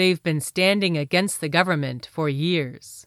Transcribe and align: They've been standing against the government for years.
They've 0.00 0.22
been 0.22 0.40
standing 0.40 0.96
against 0.96 1.42
the 1.42 1.50
government 1.50 2.08
for 2.10 2.30
years. 2.30 3.06